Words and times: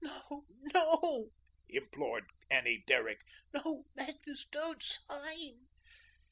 "No, 0.03 0.47
no," 0.73 1.29
implored 1.69 2.25
Annie 2.49 2.83
Derrick. 2.87 3.21
"No, 3.53 3.85
Magnus, 3.93 4.47
don't 4.49 4.81
sign." 4.81 5.67